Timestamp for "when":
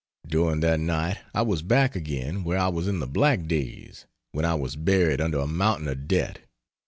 4.31-4.45